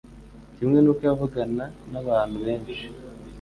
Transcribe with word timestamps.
kimwe 0.55 0.77
n’uko 0.81 1.01
yavugana 1.07 1.65
n’abantu 1.91 2.35
benshi 2.45 2.83